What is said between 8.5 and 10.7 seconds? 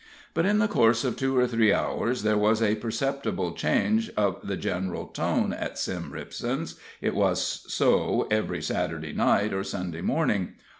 Saturday night, or Sunday morning.